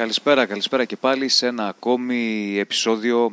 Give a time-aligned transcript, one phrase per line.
[0.00, 3.32] Καλησπέρα, καλησπέρα και πάλι σε ένα ακόμη επεισόδιο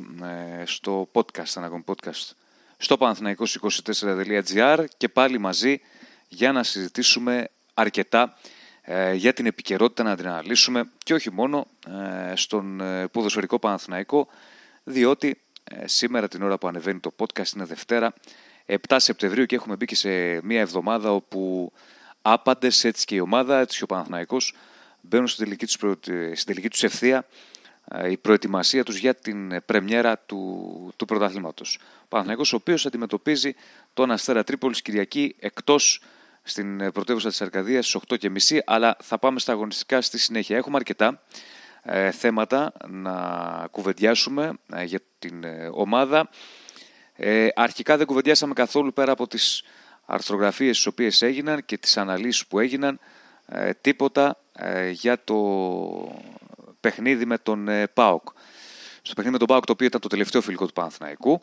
[0.60, 2.32] ε, στο podcast, ένα ακόμη podcast
[2.78, 5.82] στο panαθηναϊκός24.gr και πάλι μαζί
[6.28, 8.38] για να συζητήσουμε αρκετά
[8.82, 11.68] ε, για την επικαιρότητα, να την αναλύσουμε και όχι μόνο
[12.32, 12.82] ε, στον
[13.12, 14.28] ποδοσφαιρικό Παναθηναϊκό
[14.84, 15.42] διότι
[15.86, 18.14] σήμερα την ώρα που ανεβαίνει το podcast είναι Δευτέρα
[18.88, 20.10] 7 Σεπτεμβρίου και έχουμε μπει και σε
[20.46, 21.72] μια εβδομάδα όπου
[22.22, 24.54] άπαντες έτσι και η ομάδα, έτσι και ο Παναθηναϊκός
[25.08, 25.74] μπαίνουν στην τελική τους,
[26.34, 27.28] στην τελική τους ευθεία
[27.92, 31.80] ε, η προετοιμασία τους για την πρεμιέρα του, του πρωταθλήματος.
[32.04, 33.56] Ο Παναθηναϊκός ο οποίος αντιμετωπίζει
[33.94, 36.02] τον Αστέρα Τρίπολης Κυριακή εκτός
[36.44, 38.02] στην πρωτεύουσα της Αρκαδίας στις
[38.52, 40.58] 8.30 αλλά θα πάμε στα αγωνιστικά στη συνέχεια.
[40.58, 41.24] Έχουμε αρκετά
[41.84, 43.14] ε, θέματα να
[43.72, 46.30] κουβεντιάσουμε ε, για την ομάδα.
[47.14, 49.64] Ε, αρχικά δεν κουβεντιάσαμε καθόλου πέρα από τις
[50.06, 53.00] αρθρογραφίες τις οποίες έγιναν και τις αναλύσεις που έγιναν
[53.50, 54.47] ε, τίποτα ε,
[54.92, 55.36] για το
[56.80, 58.28] παιχνίδι με τον ε, ΠΑΟΚ.
[59.02, 61.42] Στο παιχνίδι με τον ΠΑΟΚ το οποίο ήταν το τελευταίο φιλικό του Παναθηναϊκού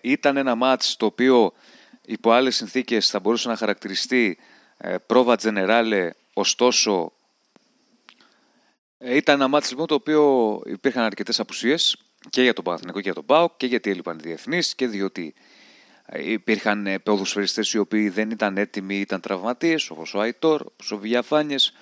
[0.00, 1.52] ήταν ένα μάτς το οποίο
[2.06, 4.38] υπό άλλες συνθήκες θα μπορούσε να χαρακτηριστεί
[5.06, 7.12] πρόβα τζενεράλε ωστόσο
[8.98, 11.96] ήταν ένα μάτς λοιπόν το οποίο υπήρχαν αρκετές απουσίες
[12.30, 15.34] και για τον Παναθηναϊκό και για τον ΠΑΟΚ και γιατί έλειπαν οι διεθνείς και διότι
[16.12, 20.98] Υπήρχαν ε, ποδοσφαιριστές οι οποίοι δεν ήταν έτοιμοι, ήταν τραυματίες, όπως ο Αϊτόρ, όπως ο
[20.98, 21.72] Βιαφάνιες,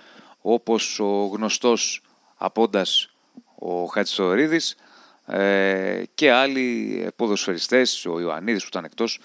[0.41, 2.03] όπως ο γνωστός
[2.37, 3.11] απόντας
[3.59, 4.77] ο Χατζηθορίδης
[5.27, 9.21] ε, και άλλοι ποδοσφαιριστές, ο Ιωαννίδης που ήταν εκτός,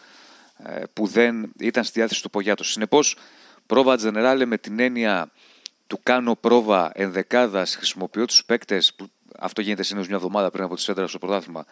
[0.57, 2.71] ε, που δεν ήταν στη διάθεση του Πογιάτος.
[2.71, 3.17] Συνεπώς,
[3.65, 5.31] πρόβα τζενεράλε με την έννοια
[5.87, 9.07] του κάνω πρόβα ενδεκάδας, χρησιμοποιώ τους παίκτες, που
[9.39, 11.65] αυτό γίνεται συνήθως μια εβδομάδα πριν από τη σέντρα στο πρωτάθλημα,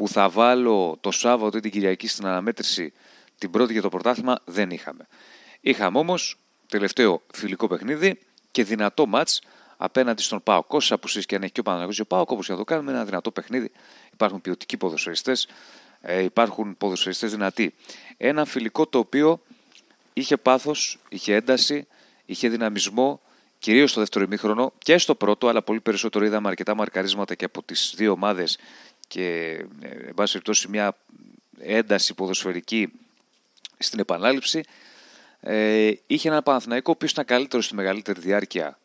[0.00, 2.92] που θα βάλω το Σάββατο ή την Κυριακή στην αναμέτρηση
[3.38, 5.06] την πρώτη για το πρωτάθλημα δεν είχαμε.
[5.60, 8.18] Είχαμε όμως τελευταίο φιλικό παιχνίδι
[8.50, 9.28] και δυνατό ματ
[9.76, 10.64] απέναντι στον Πάο.
[10.66, 13.04] Όσε απουσίε και αν έχει και ο Παναγιώτης ο Πάο, όπως για το κάνουμε, ένα
[13.04, 13.70] δυνατό παιχνίδι.
[14.12, 15.48] Υπάρχουν ποιοτικοί ποδοσφαιριστές,
[16.00, 17.74] ε, υπάρχουν ποδοσφαιριστές δυνατοί.
[18.16, 19.42] Ένα φιλικό το οποίο
[20.12, 21.86] είχε πάθος, είχε ένταση,
[22.26, 23.20] είχε δυναμισμό,
[23.58, 27.62] κυρίως στο δεύτερο ημίχρονο και στο πρώτο, αλλά πολύ περισσότερο είδαμε αρκετά μαρκαρίσματα και από
[27.62, 28.58] τις δύο ομάδες
[29.10, 29.24] και
[29.80, 30.96] ε, εν πάση περιπτώσει μια
[31.58, 32.92] ένταση ποδοσφαιρική
[33.78, 34.60] στην επανάληψη
[35.40, 38.78] ε, είχε ένα Παναθηναϊκό που ήταν καλύτερος στη μεγαλύτερη διάρκεια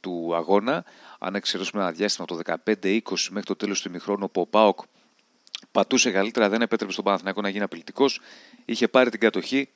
[0.00, 0.84] του αγώνα
[1.18, 3.00] αν εξαιρέσουμε ένα διάστημα το 15-20
[3.30, 4.80] μέχρι το τέλος του ημιχρόνου που ο ΠΑΟΚ
[5.72, 8.20] πατούσε καλύτερα, δεν επέτρεπε στον Παναθηναϊκό να γίνει απειλητικός.
[8.64, 9.68] Είχε πάρει την κατοχή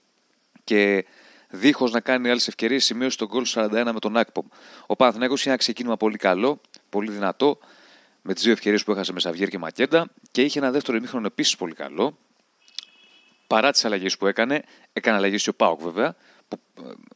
[0.64, 1.04] και
[1.48, 4.46] δίχως να κάνει άλλες ευκαιρίες, σημείωσε τον γκολ 41 με τον Άκπομ.
[4.86, 7.58] Ο Παναθηναϊκός είχε ένα ξεκίνημα πολύ καλό, πολύ δυνατό
[8.26, 11.26] με τις δύο ευκαιρίες που έχασε με Σαβιέρ και Μακέντα και είχε ένα δεύτερο ημίχρονο
[11.26, 12.18] επίσης πολύ καλό.
[13.46, 16.16] Παρά τις αλλαγές που έκανε, έκανε αλλαγές και ο Πάοκ βέβαια,
[16.48, 16.58] που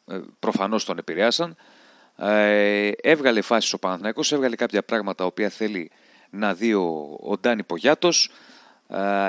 [0.09, 1.57] ε, ε, προφανώς τον επηρεάσαν.
[2.17, 5.91] Ε, έβγαλε φάσεις ο Παναθηναϊκός, έβγαλε κάποια πράγματα οποία θέλει
[6.31, 8.31] να δει ο, ο Ντάνι Πογιάτος.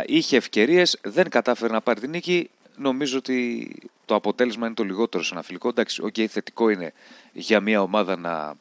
[0.05, 2.49] είχε ευκαιρίες, δεν κατάφερε να πάρει την νίκη.
[2.75, 3.75] Νομίζω ότι
[4.05, 5.67] το αποτέλεσμα είναι το λιγότερο σε ένα φιλικό.
[5.67, 6.93] Εντάξει, okay, θετικό είναι
[7.33, 8.53] για μια ομάδα να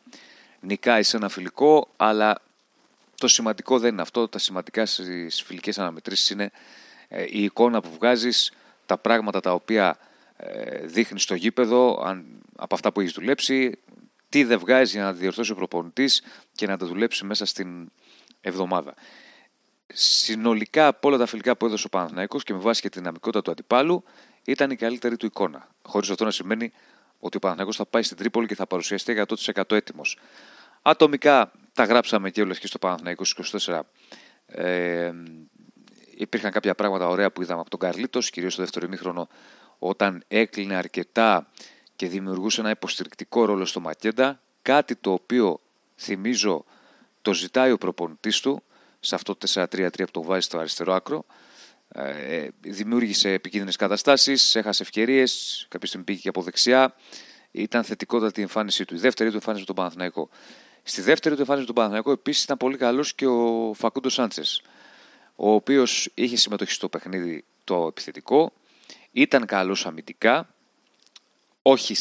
[0.60, 2.40] νικάει σε ένα φιλικό, αλλά
[3.20, 4.28] το σημαντικό δεν είναι αυτό.
[4.28, 6.50] Τα σημαντικά στις φιλικές αναμετρήσεις είναι
[7.08, 8.52] ε, η εικόνα που βγάζεις,
[8.86, 9.98] τα πράγματα τα οποία
[10.36, 12.24] ε, δείχνεις στο γήπεδο, αν,
[12.56, 13.78] από αυτά που έχεις δουλέψει,
[14.28, 16.22] τι δεν βγάζει για να διορθώσει ο προπονητής
[16.52, 17.90] και να τα δουλέψει μέσα στην
[18.40, 18.94] εβδομάδα.
[19.92, 23.42] Συνολικά από όλα τα φιλικά που έδωσε ο Παναθηναϊκός και με βάση και τη δυναμικότητα
[23.42, 24.04] του αντιπάλου
[24.44, 25.68] ήταν η καλύτερη του εικόνα.
[25.82, 26.72] Χωρίς αυτό να σημαίνει
[27.18, 30.18] ότι ο Παναθηναϊκός θα πάει στην Τρίπολη και θα παρουσιαστεί 100% έτοιμος.
[30.82, 33.80] Ατομικά τα γράψαμε και όλες και στο Παναθηναϊκός 24.
[34.46, 35.12] Ε,
[36.16, 39.28] υπήρχαν κάποια πράγματα ωραία που είδαμε από τον Καρλίτος, κυρίως στο δεύτερο ημίχρονο,
[39.78, 41.50] όταν έκλεινε αρκετά
[41.96, 45.60] και δημιουργούσε ένα υποστηρικτικό ρόλο στο Μακέντα, κάτι το οποίο
[45.96, 46.64] θυμίζω
[47.22, 48.62] το ζητάει ο προπονητής του,
[49.00, 51.24] σε αυτό το 4-3-3 που το βάζει στο αριστερό άκρο,
[51.88, 56.94] ε, δημιούργησε επικίνδυνες καταστάσεις, έχασε ευκαιρίες, κάποια στιγμή πήγε και από δεξιά,
[57.50, 58.94] ήταν θετικότατη η εμφάνισή του.
[58.94, 60.28] Η δεύτερη του εμφάνιση με τον Παναθηναϊκό.
[60.90, 64.62] Στη δεύτερη του εμφάνιση του Παναθηναϊκού επίσης ήταν πολύ καλός και ο Φακούντος Σάντσες,
[65.36, 68.52] ο οποίος είχε συμμετοχή στο παιχνίδι το επιθετικό,
[69.12, 70.54] ήταν καλός αμυντικά,
[71.62, 71.94] όχι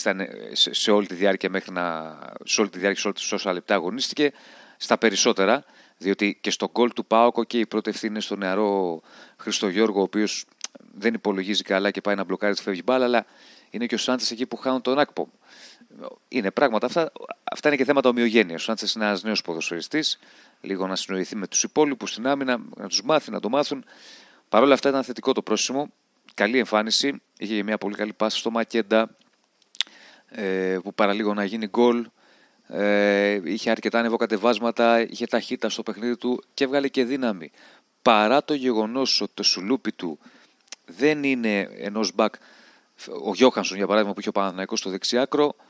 [0.51, 2.17] σε, όλη τη διάρκεια μέχρι να.
[2.43, 4.31] σε όλη τη διάρκεια, σε όσα λεπτά αγωνίστηκε,
[4.77, 5.63] στα περισσότερα,
[5.97, 9.01] διότι και στο γκολ του Πάοκο και η πρώτη ευθύνη είναι στον νεαρό
[9.37, 10.45] Χριστογιώργο, ο οποίος
[10.93, 13.25] δεν υπολογίζει καλά και πάει να μπλοκάρει τη φεύγει μπάλα, αλλά
[13.69, 15.27] είναι και ο Σάντσες εκεί που χάνουν τον Άκπομ.
[16.27, 17.11] Είναι πράγματα αυτά.
[17.51, 18.61] Αυτά είναι και θέματα ομοιογένειας.
[18.61, 20.19] Ο Σάντσε είναι ένας νέος ποδοσφαιριστής.
[20.61, 23.85] Λίγο να συνοηθεί με τους υπόλοιπους στην άμυνα, να τους μάθει, να το μάθουν.
[24.49, 25.91] Παρ' όλα αυτά ήταν θετικό το πρόσημο.
[26.33, 27.21] Καλή εμφάνιση.
[27.37, 29.15] Είχε μια πολύ καλή πάση στο Μακέντα
[30.29, 32.07] ε, που παραλίγο να γίνει γκολ.
[32.67, 37.51] ε, είχε αρκετά ανεβοκατεβάσματα, είχε ταχύτητα στο παιχνίδι του και έβγαλε και δύναμη.
[38.01, 40.19] Παρά το γεγονός ότι το σουλούπι του
[40.85, 42.33] δεν είναι ενός μπακ,
[43.23, 45.68] ο Γιώχανσον για παράδειγμα που είχε ο Παναθηναϊκός στο δεξιάκρο ε,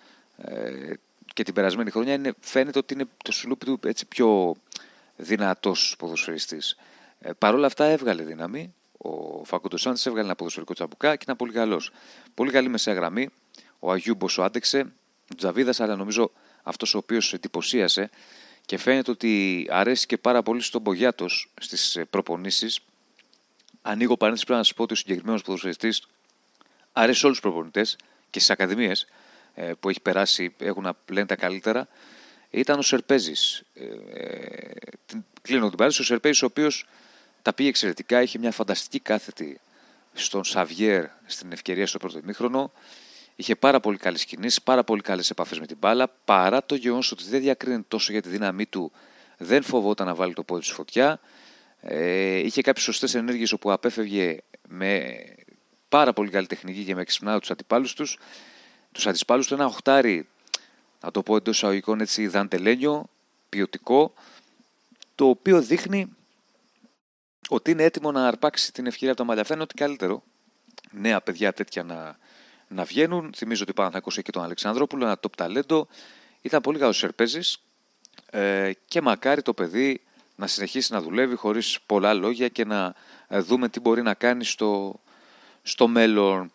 [1.34, 4.56] και την περασμένη χρονιά είναι, φαίνεται ότι είναι το σουλούπι του έτσι πιο
[5.16, 6.78] δυνατός ποδοσφαιριστής.
[7.20, 8.74] Ε, Παρ' όλα αυτά έβγαλε δύναμη.
[8.98, 11.92] Ο Φακούντο Σάντι έβγαλε ένα ποδοσφαιρικό τσαμπουκά και ήταν πολύ καλός.
[12.34, 13.30] Πολύ καλή μεσαία γραμμή.
[13.80, 14.94] Ο Αγίου ο άντεξε.
[15.32, 16.32] Ο Τζαβίδας, αλλά νομίζω
[16.64, 18.10] αυτός ο οποίος εντυπωσίασε
[18.66, 22.80] και φαίνεται ότι αρέσει και πάρα πολύ στον Μπογιάτος στις προπονήσεις.
[23.82, 26.08] Ανοίγω παρένθεση πρέπει να σας πω ότι ο συγκεκριμένος ποδοσφαιριστής
[26.94, 27.96] αρέσει σε όλους τους προπονητές
[28.30, 29.08] και στις ακαδημίες ε,
[29.80, 31.88] που έχει περάσει έχουν να λένε τα καλύτερα.
[32.50, 33.64] Ήταν ο Σερπέζης.
[33.74, 33.84] Ε,
[34.20, 34.72] ε,
[35.42, 36.02] κλείνω την παρένθεση.
[36.02, 36.86] Ο Σερπέζης, ο οποίος
[37.42, 39.60] τα πήγε εξαιρετικά, είχε μια φανταστική κάθετη
[40.14, 42.72] στον Σαβιέρ στην ευκαιρία στο πρώτο ημίχρονο.
[43.36, 46.08] Είχε πάρα πολύ καλές κινήσεις, πάρα πολύ καλές επαφές με την μπάλα.
[46.26, 48.92] Παρά το γεγονός ότι δεν διακρίνει τόσο για τη δύναμή του,
[49.38, 51.20] δεν φοβόταν να βάλει το πόδι στη φωτιά.
[51.82, 55.16] Ε, είχε κάποιες σωστές ενέργειες όπου απέφευγε με
[55.90, 58.18] πάρα πολύ καλή τεχνική και με εξυπνά τους αντιπάλους τους.
[58.92, 60.28] Τους αντιπάλου του ένα οχτάρι,
[61.02, 63.10] να το πω εντός εισαγωγικών έτσι, δαντελένιο,
[63.50, 64.14] ποιοτικό,
[65.16, 66.16] το οποίο δείχνει
[67.50, 69.44] ότι είναι έτοιμο να αρπάξει την ευκαιρία από τα μαλλιά.
[69.44, 70.24] Φαίνεται ότι καλύτερο
[70.92, 72.18] νέα παιδιά τέτοια να,
[72.68, 73.34] να βγαίνουν.
[73.36, 75.82] Θυμίζω ότι πάνω θα ακούσει και τον Αλεξανδρόπουλο, ένα top talento.
[76.42, 77.62] Ήταν πολύ καλός σερπέζης
[78.30, 80.02] ε, και μακάρι το παιδί
[80.36, 82.94] να συνεχίσει να δουλεύει χωρίς πολλά λόγια και να
[83.28, 85.00] ε, δούμε τι μπορεί να κάνει στο,
[85.64, 86.52] στο μέλλον.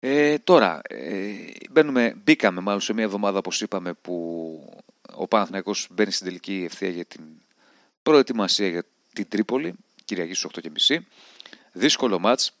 [0.00, 1.32] Ε, τώρα, ε,
[1.70, 4.82] μπαίνουμε, μπήκαμε μάλλον σε μια εβδομάδα όπως είπαμε που
[5.14, 7.22] ο Παναθηναϊκός μπαίνει στην τελική ευθεία για την
[8.02, 10.50] προετοιμασία για την Τρίπολη, Κυριακής στις
[10.88, 10.98] 8.30.
[11.72, 12.52] Δύσκολο μάτς.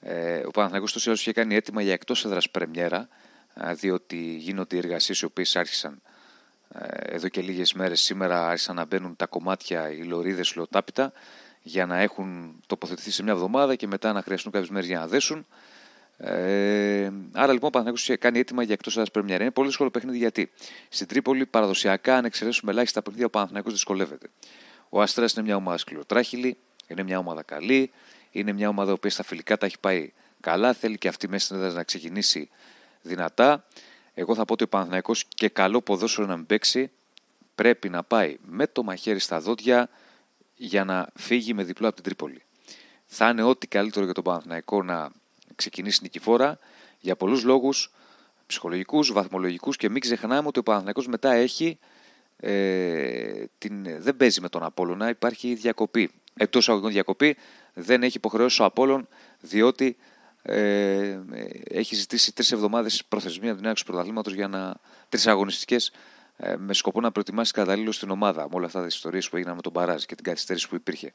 [0.00, 3.08] Ε, ο Παναθηναϊκός τόσο είχε κάνει έτοιμα για εκτός έδρας πρεμιέρα,
[3.74, 6.02] διότι γίνονται οι εργασίες οι οποίες άρχισαν
[6.74, 8.00] ε, εδώ και λίγες μέρες.
[8.00, 11.12] Σήμερα άρχισαν να μπαίνουν τα κομμάτια, οι λωρίδες λεωτάπητα,
[11.62, 15.06] για να έχουν τοποθετηθεί σε μια εβδομάδα και μετά να χρειαστούν κάποιες μέρες για να
[15.06, 15.46] δέσουν.
[16.18, 19.42] Ε, άρα λοιπόν ο Παναθηναϊκός είχε κάνει έτοιμα για εκτός έδρας πρεμιέρα.
[19.42, 20.50] Είναι πολύ δύσκολο παιχνίδι γιατί
[20.88, 24.28] στην Τρίπολη παραδοσιακά, αν εξαιρέσουμε ελάχιστα παιχνίδια, ο Παναθηναϊκός δυσκολεύεται.
[24.88, 27.90] Ο Αστρέα είναι μια ομάδα σκληροτράχυλη, είναι μια ομάδα καλή,
[28.30, 31.74] είναι μια ομάδα που στα φιλικά τα έχει πάει καλά, θέλει και αυτή μέσα στην
[31.74, 32.48] να ξεκινήσει
[33.02, 33.64] δυνατά.
[34.14, 36.90] Εγώ θα πω ότι ο Παναθηναϊκός και καλό ποδόσφαιρο να μην παίξει
[37.54, 39.88] πρέπει να πάει με το μαχαίρι στα δόντια
[40.54, 42.42] για να φύγει με διπλό από την Τρίπολη.
[43.06, 45.10] Θα είναι ό,τι καλύτερο για τον Παναθηναϊκό να
[45.54, 46.58] ξεκινήσει νικηφόρα
[47.00, 47.92] για πολλούς λόγους
[48.46, 51.78] ψυχολογικούς, βαθμολογικούς και μην ξεχνάμε ότι ο Παναθηναϊκός μετά έχει
[52.36, 56.10] ε, την, δεν παίζει με τον Απόλλωνα, υπάρχει διακοπή.
[56.36, 57.36] Εκτός αγωγικών διακοπή
[57.74, 59.08] δεν έχει υποχρεώσει ο Απόλλων
[59.40, 59.96] διότι
[60.42, 61.18] ε,
[61.70, 64.74] έχει ζητήσει τρεις εβδομάδες προθεσμία την του πρωταθλήματος για να.
[65.08, 65.92] τρεις αγωνιστικές
[66.36, 69.54] ε, με σκοπό να προετοιμάσει καταλήλως στην ομάδα με όλα αυτά τι ιστορίες που έγιναν
[69.54, 71.12] με τον Παράζ και την καθυστέρηση που υπήρχε.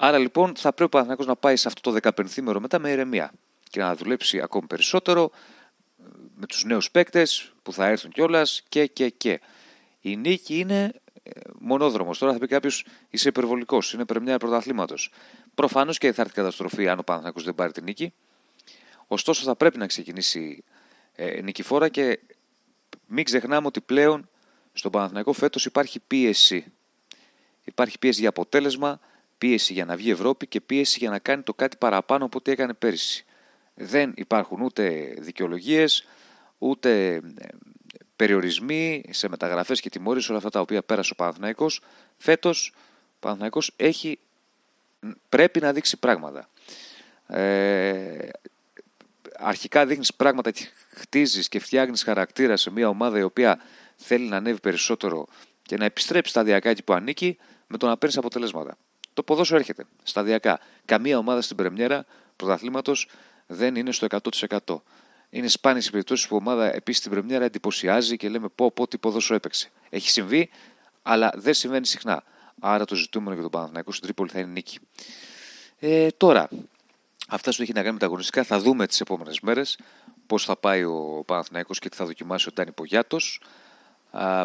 [0.00, 2.90] Άρα λοιπόν θα πρέπει ο Παναθηναϊκός να πάει σε αυτό το 15 μέρο μετά με
[2.90, 3.32] ηρεμία
[3.70, 5.30] και να δουλέψει ακόμη περισσότερο
[5.98, 6.04] ε,
[6.34, 9.40] με τους νέους παίκτες που θα έρθουν κιόλας και και και.
[10.00, 10.92] Η νίκη είναι
[11.22, 12.18] ε, μονόδρομος.
[12.18, 15.10] Τώρα θα πει κάποιος είσαι υπερβολικός, είναι πρεμιά πρωταθλήματος.
[15.54, 18.12] Προφανώς και θα έρθει καταστροφή αν ο Παναθηναϊκός δεν πάρει την νίκη.
[19.06, 20.64] Ωστόσο θα πρέπει να ξεκινήσει
[21.14, 22.20] ε, νικηφόρα και
[23.06, 24.28] μην ξεχνάμε ότι πλέον
[24.72, 26.72] στον Παναθηναϊκό φέτος υπάρχει πίεση.
[27.64, 29.00] Υπάρχει πίεση για αποτέλεσμα,
[29.38, 32.50] πίεση για να βγει Ευρώπη και πίεση για να κάνει το κάτι παραπάνω από ό,τι
[32.50, 33.24] έκανε πέρυσι.
[33.74, 36.06] Δεν υπάρχουν ούτε δικαιολογίες,
[36.58, 37.20] ούτε ε,
[38.16, 41.80] περιορισμοί σε μεταγραφές και τιμωρίες, όλα αυτά τα οποία πέρασε ο Παναθηναϊκός.
[42.16, 42.72] Φέτος
[43.04, 44.18] ο Παναθηναϊκός έχει,
[45.28, 46.48] πρέπει να δείξει πράγματα.
[47.26, 48.28] Ε,
[49.38, 53.60] αρχικά δείχνεις πράγματα και χτίζεις και φτιάχνεις χαρακτήρα σε μια ομάδα η οποία
[53.96, 55.26] θέλει να ανέβει περισσότερο
[55.62, 58.76] και να επιστρέψει σταδιακά εκεί που ανήκει με το να παίρνεις αποτελέσματα.
[59.18, 60.60] Το ποδόσφαιρο έρχεται σταδιακά.
[60.84, 62.04] Καμία ομάδα στην Πρεμιέρα
[62.36, 63.08] πρωταθλήματος
[63.46, 64.06] δεν είναι στο
[64.66, 64.80] 100%.
[65.30, 68.88] Είναι σπάνιες οι περιπτώσεις που η ομάδα επίσης στην Πρεμιέρα εντυπωσιάζει και λέμε πω πω
[68.88, 69.70] τι ποδόσφαιρο έπαιξε.
[69.88, 70.50] Έχει συμβεί,
[71.02, 72.22] αλλά δεν συμβαίνει συχνά.
[72.60, 74.78] Άρα το ζητούμενο για τον Παναθηναϊκό στην Τρίπολη θα είναι νίκη.
[75.78, 76.48] Ε, τώρα,
[77.28, 78.42] αυτά σου έχει να κάνει με τα αγωνιστικά.
[78.44, 79.78] Θα δούμε τις επόμενες μέρες
[80.26, 83.40] πώς θα πάει ο Παναθηναϊκός και τι θα δοκιμάσει ο Ντάνι Πογιάτος.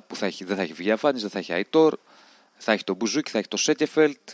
[0.08, 1.98] Που θα έχει, δεν θα έχει Βιαφάνη, δεν θα έχει Αϊτόρ,
[2.58, 4.30] θα έχει τον Μπουζούκι, θα έχει το Σέτεφελτ,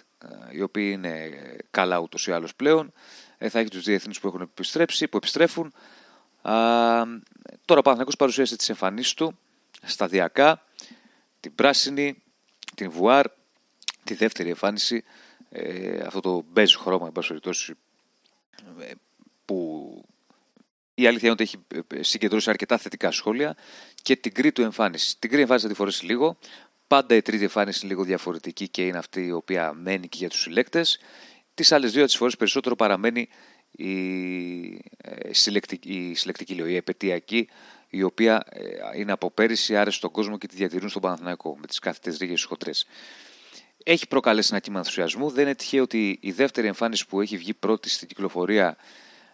[0.51, 1.31] οι οποίοι είναι
[1.71, 2.93] καλά ούτως ή άλλως πλέον.
[3.37, 5.73] Ε, θα έχει τους διεθνείς που έχουν επιστρέψει, που επιστρέφουν.
[6.41, 6.53] Α,
[7.65, 9.37] τώρα ο Παναθηναϊκός παρουσίασε τις εμφανίσεις του
[9.83, 10.63] σταδιακά,
[11.39, 12.23] την πράσινη,
[12.75, 13.25] την βουάρ,
[14.03, 15.03] τη δεύτερη εμφάνιση,
[15.49, 17.39] ε, αυτό το μπέζ χρώμα, εν πάση
[18.79, 18.91] ε,
[19.45, 20.03] που
[20.93, 23.55] η αλήθεια είναι ότι έχει συγκεντρώσει αρκετά θετικά σχόλια
[24.01, 25.19] και την κρή εμφάνιση.
[25.19, 26.37] Την κρή εμφάνιση θα τη φορέσει λίγο.
[26.89, 30.29] Πάντα η τρίτη εμφάνιση είναι λίγο διαφορετική και είναι αυτή η οποία μένει και για
[30.29, 30.99] τους συλλέκτες.
[31.53, 33.29] Τις άλλες δύο τις φορές περισσότερο παραμένει
[33.71, 34.81] η,
[35.29, 37.49] συλλεκτική, η συλλεκτική, η επαιτειακή,
[37.89, 38.43] η οποία
[38.95, 42.43] είναι από πέρυσι, άρεσε στον κόσμο και τη διατηρούν στον Παναθηναϊκό με τις κάθετες ρίγες
[42.43, 42.85] χοντρές.
[43.83, 45.29] Έχει προκαλέσει ένα κύμα ενθουσιασμού.
[45.29, 48.77] Δεν είναι τυχαίο ότι η δεύτερη εμφάνιση που έχει βγει πρώτη στην κυκλοφορία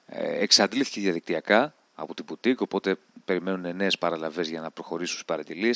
[0.06, 5.72] ε, εξαντλήθηκε διαδικτυακά από την Πουτίκ, οπότε περιμένουν νέες παραλαβές για να προχωρήσουν στις παρατηρίε.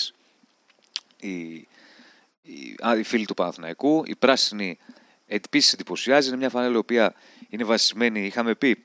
[1.20, 1.68] Οι,
[2.42, 4.78] οι, οι φίλοι του Παναθηναϊκού, η πράσινη
[5.28, 6.28] επίσης εντυπωσιάζει.
[6.28, 7.14] Είναι μια φανέλα η οποία
[7.50, 8.84] είναι βασισμένη, είχαμε πει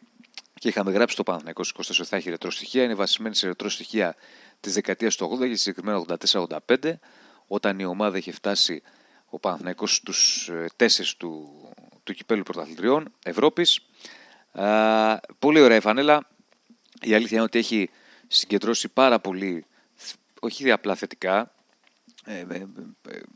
[0.55, 2.83] και είχαμε γράψει το Παναθηναϊκό στις 24 θα έχει ρετρό στοιχεία.
[2.83, 4.15] Είναι βασισμένη σε ρετρό στοιχεία
[4.61, 6.05] της δεκαετίας του 80 και συγκεκριμένα
[6.69, 6.93] 84-85,
[7.47, 8.83] όταν η ομάδα είχε φτάσει
[9.27, 11.51] ο Παναθηναϊκός στους ε, τέσσερις του,
[12.03, 13.81] του κυπέλου πρωταθλητριών Ευρώπης.
[14.53, 16.29] Α, πολύ ωραία η φανέλα.
[17.01, 17.91] Η αλήθεια είναι ότι έχει
[18.29, 19.65] συγκεντρώσει πάρα πολύ,
[20.41, 21.55] όχι απλά θετικά,
[22.25, 22.67] ε, ε,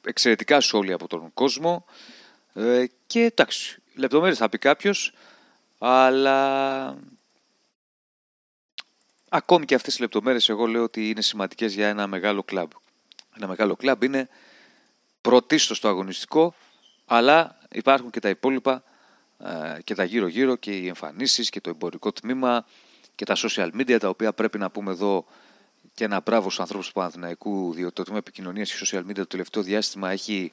[0.04, 1.84] εξαιρετικά σχόλια από τον κόσμο
[3.06, 5.12] και εντάξει, λεπτομέρειες θα πει κάποιος,
[5.78, 6.96] αλλά
[9.28, 12.70] ακόμη και αυτές οι λεπτομέρειες εγώ λέω ότι είναι σημαντικές για ένα μεγάλο κλαμπ.
[13.36, 14.28] Ένα μεγάλο κλαμπ είναι
[15.20, 16.54] πρωτίστως το αγωνιστικό,
[17.04, 18.82] αλλά υπάρχουν και τα υπόλοιπα
[19.38, 22.66] ε, και τα γύρω-γύρω και οι εμφανίσεις και το εμπορικό τμήμα
[23.14, 25.26] και τα social media τα οποία πρέπει να πούμε εδώ
[25.98, 29.26] και ένα μπράβο στους ανθρώπους του Παναθηναϊκού διότι το τμήμα επικοινωνίας και social media το
[29.26, 30.52] τελευταίο διάστημα έχει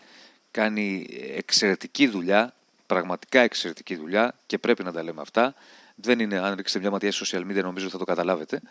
[0.51, 2.53] κάνει εξαιρετική δουλειά,
[2.85, 5.53] πραγματικά εξαιρετική δουλειά και πρέπει να τα λέμε αυτά.
[5.95, 8.61] Δεν είναι, αν ρίξετε μια ματιά social media νομίζω θα το καταλάβετε.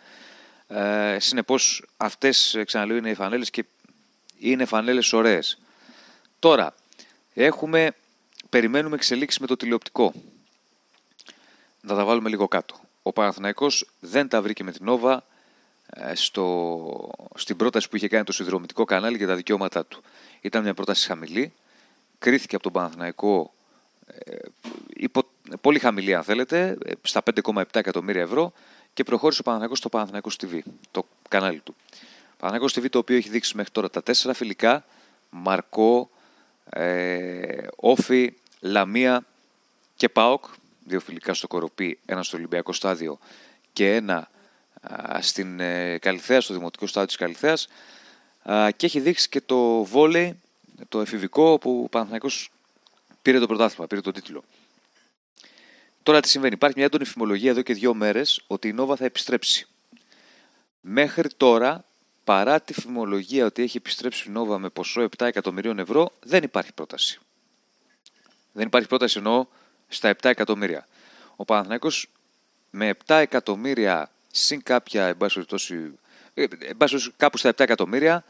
[0.67, 3.65] Ε, συνεπώς αυτές ξαναλέω είναι οι φανέλες και
[4.39, 5.59] είναι φανέλες ωραίες.
[6.39, 6.75] Τώρα,
[7.33, 7.95] έχουμε,
[8.49, 10.13] περιμένουμε εξελίξεις με το τηλεοπτικό.
[11.81, 12.75] Να τα βάλουμε λίγο κάτω.
[13.01, 15.33] Ο Παναθηναϊκός δεν τα βρήκε με την Νόβα ε,
[16.13, 20.01] στο, στην πρόταση που είχε κάνει το συνδρομητικό κανάλι για τα δικαιώματά του.
[20.41, 21.53] Ήταν μια πρόταση χαμηλή,
[22.19, 23.53] κρίθηκε από τον Παναθηναϊκό
[24.07, 24.35] ε,
[24.93, 25.21] υπο,
[25.61, 28.53] πολύ χαμηλή αν θέλετε, ε, στα 5,7 εκατομμύρια ευρώ
[28.93, 30.59] και προχώρησε ο Παναθηναϊκός στο Παναθηναϊκός TV,
[30.91, 31.75] το κανάλι του.
[32.37, 34.85] Παναθηναϊκός TV το οποίο έχει δείξει μέχρι τώρα τα τέσσερα φιλικά,
[35.29, 36.09] Μαρκό,
[36.69, 39.25] ε, Όφη, Λαμία
[39.95, 40.45] και ΠΑΟΚ,
[40.85, 43.19] δύο φιλικά στο Κοροπή, ένα στο Ολυμπιακό Στάδιο
[43.73, 44.29] και ένα
[45.19, 47.67] στην ε, Καλυθέας, στο Δημοτικό Στάδιο της Καλυθέας
[48.75, 50.39] και έχει δείξει και το βόλεϊ,
[50.89, 52.51] το εφηβικό, όπου ο Παναθηναϊκός
[53.21, 54.43] πήρε το πρωτάθλημα, πήρε τον τίτλο.
[56.03, 56.53] Τώρα τι συμβαίνει.
[56.53, 59.67] Υπάρχει μια έντονη φημολογία εδώ και δύο μέρες ότι η Νόβα θα επιστρέψει.
[60.81, 61.85] Μέχρι τώρα
[62.23, 66.73] παρά τη φημολογία ότι έχει επιστρέψει η Νόβα με ποσό 7 εκατομμυρίων ευρώ, δεν υπάρχει
[66.73, 67.19] πρόταση.
[68.51, 69.45] Δεν υπάρχει πρόταση εννοώ
[69.87, 70.87] στα 7 εκατομμύρια.
[71.35, 72.09] Ο Παναθηναϊκός
[72.69, 78.23] με 7 εκατομμύρια συν κάποια, εν πάση κάπου στα 7 εκατομμύρια,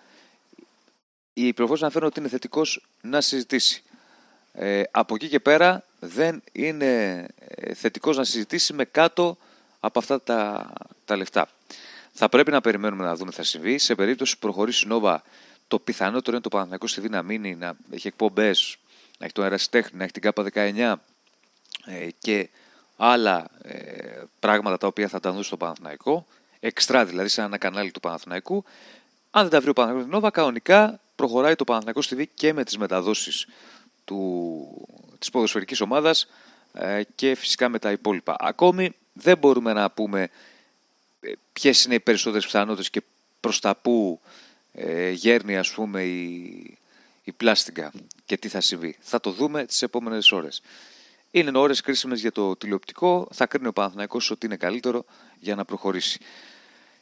[1.33, 3.83] οι πληροφορίε αναφέρουν ότι είναι θετικός να συζητήσει.
[4.53, 9.37] Ε, από εκεί και πέρα δεν είναι ε, θετικός να συζητήσει με κάτω
[9.79, 10.73] από αυτά τα,
[11.05, 11.49] τα λεφτά.
[12.11, 13.77] Θα πρέπει να περιμένουμε να δούμε τι θα συμβεί.
[13.77, 15.23] Σε περίπτωση που προχωρήσει η Νόβα,
[15.67, 18.77] το πιθανότερο είναι το Παναθηναϊκό στη να μείνει, να έχει εκπομπές,
[19.17, 20.93] να έχει το αεραστέχνη, να έχει την ΚΑΠΑ 19
[21.85, 22.49] ε, και
[22.97, 26.25] άλλα ε, πράγματα τα οποία θα τα δουν στο Παναθηναϊκό.
[26.59, 28.63] Εξτρά δηλαδή σε ένα κανάλι του Παναθηναϊκού.
[29.31, 32.77] Αν δεν τα βρει ο Παναθηναϊκός Νόβα, κανονικά προχωράει το Παναθηναϊκό TV και με τις
[32.77, 33.47] μεταδόσεις
[34.05, 34.87] του,
[35.19, 36.27] της ποδοσφαιρικής ομάδας
[36.73, 38.35] ε, και φυσικά με τα υπόλοιπα.
[38.39, 40.29] Ακόμη δεν μπορούμε να πούμε
[41.53, 43.01] ποιες είναι οι περισσότερες πιθανότητες και
[43.39, 44.19] προς τα που
[44.73, 46.77] ε, γέρνει ας πούμε η,
[47.23, 47.91] η πλάστικα
[48.25, 48.97] και τι θα συμβεί.
[48.99, 50.61] Θα το δούμε τις επόμενες ώρες.
[51.35, 55.05] Είναι ώρες κρίσιμες για το τηλεοπτικό, θα κρίνει ο Παναθηναϊκός ότι είναι καλύτερο
[55.39, 56.19] για να προχωρήσει.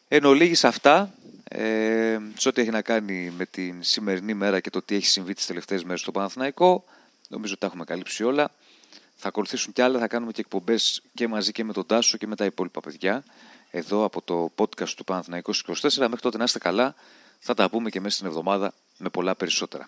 [0.07, 1.13] Εν ολίγης αυτά,
[1.43, 5.33] ε, σε ό,τι έχει να κάνει με την σημερινή μέρα και το τι έχει συμβεί
[5.33, 6.83] τις τελευταίες μέρες στο Παναθηναϊκό,
[7.29, 8.51] νομίζω ότι τα έχουμε καλύψει όλα.
[9.15, 12.27] Θα ακολουθήσουν κι άλλα, θα κάνουμε και εκπομπές και μαζί και με τον Τάσο και
[12.27, 13.23] με τα υπόλοιπα παιδιά
[13.71, 15.63] εδώ από το podcast του Παναθηναϊκού 24.
[15.97, 16.95] Μέχρι τότε να είστε καλά.
[17.39, 19.85] Θα τα πούμε και μέσα στην εβδομάδα με πολλά περισσότερα.